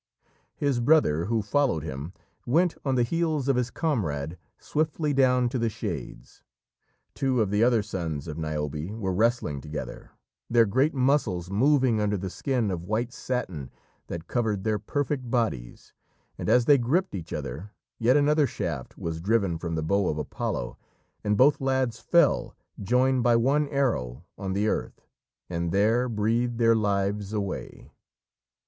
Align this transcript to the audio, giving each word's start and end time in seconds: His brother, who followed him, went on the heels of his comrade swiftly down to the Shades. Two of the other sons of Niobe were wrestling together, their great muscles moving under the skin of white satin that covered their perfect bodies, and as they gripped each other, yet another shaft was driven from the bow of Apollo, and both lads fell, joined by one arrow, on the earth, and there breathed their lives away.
His 0.55 0.79
brother, 0.79 1.25
who 1.25 1.43
followed 1.43 1.83
him, 1.83 2.13
went 2.47 2.73
on 2.83 2.95
the 2.95 3.03
heels 3.03 3.47
of 3.47 3.55
his 3.55 3.69
comrade 3.69 4.39
swiftly 4.57 5.13
down 5.13 5.47
to 5.49 5.59
the 5.59 5.69
Shades. 5.69 6.41
Two 7.13 7.39
of 7.39 7.51
the 7.51 7.63
other 7.63 7.83
sons 7.83 8.27
of 8.27 8.35
Niobe 8.39 8.89
were 8.99 9.13
wrestling 9.13 9.61
together, 9.61 10.09
their 10.49 10.65
great 10.65 10.95
muscles 10.95 11.51
moving 11.51 12.01
under 12.01 12.17
the 12.17 12.31
skin 12.31 12.71
of 12.71 12.81
white 12.87 13.13
satin 13.13 13.69
that 14.07 14.25
covered 14.25 14.63
their 14.63 14.79
perfect 14.79 15.29
bodies, 15.29 15.93
and 16.35 16.49
as 16.49 16.65
they 16.65 16.79
gripped 16.79 17.13
each 17.13 17.31
other, 17.31 17.69
yet 17.99 18.17
another 18.17 18.47
shaft 18.47 18.97
was 18.97 19.21
driven 19.21 19.59
from 19.59 19.75
the 19.75 19.83
bow 19.83 20.07
of 20.07 20.17
Apollo, 20.17 20.79
and 21.23 21.37
both 21.37 21.61
lads 21.61 21.99
fell, 21.99 22.55
joined 22.81 23.21
by 23.21 23.35
one 23.35 23.67
arrow, 23.67 24.23
on 24.35 24.53
the 24.53 24.67
earth, 24.67 25.05
and 25.47 25.71
there 25.71 26.09
breathed 26.09 26.57
their 26.57 26.75
lives 26.75 27.33
away. 27.33 27.91